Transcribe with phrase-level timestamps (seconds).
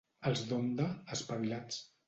[0.29, 1.83] Els d'Onda, espavilats.